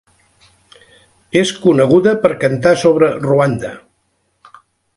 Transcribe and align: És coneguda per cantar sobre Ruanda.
És 1.41 1.51
coneguda 1.65 2.13
per 2.23 2.31
cantar 2.45 2.73
sobre 2.85 3.11
Ruanda. 3.27 3.71